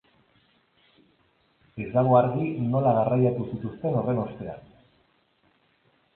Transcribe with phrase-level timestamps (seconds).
[1.85, 4.67] Ez dago argi nola garraiatu zituzten horren ostean.